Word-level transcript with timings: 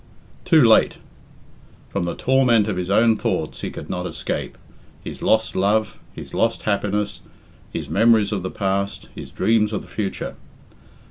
Too 0.45 0.63
late! 0.63 0.97
From 1.89 2.05
the 2.05 2.15
torment 2.15 2.67
of 2.67 2.75
his 2.75 2.89
own 2.89 3.17
thoughts 3.17 3.61
he 3.61 3.69
could 3.69 3.87
not 3.87 4.07
escape 4.07 4.57
his 5.03 5.21
lost 5.21 5.55
love, 5.55 5.99
his 6.11 6.33
lost 6.33 6.63
happiness, 6.63 7.21
his 7.71 7.87
memories 7.87 8.31
of 8.31 8.41
the 8.41 8.49
past, 8.49 9.09
his 9.13 9.29
dreams 9.29 9.71
of 9.71 9.83
the 9.83 9.87
future. 9.87 10.35